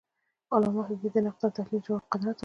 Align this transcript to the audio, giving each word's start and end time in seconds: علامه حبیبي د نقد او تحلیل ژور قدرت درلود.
علامه 0.53 0.81
حبیبي 0.87 1.09
د 1.13 1.17
نقد 1.25 1.41
او 1.45 1.55
تحلیل 1.57 1.81
ژور 1.85 2.01
قدرت 2.13 2.35
درلود. 2.35 2.37